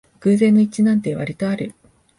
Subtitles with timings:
[0.21, 1.75] 偶然の一致なんてわりとある